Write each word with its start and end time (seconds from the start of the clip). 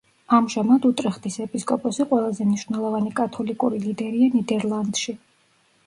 ამჟამად 0.35 0.87
უტრეხტის 0.89 1.37
ეპისკოპოსი 1.45 2.07
ყველაზე 2.15 2.49
მნიშვნელოვანი 2.49 3.15
კათოლიკური 3.23 3.87
ლიდერია 3.87 4.35
ნიდერლანდში. 4.41 5.21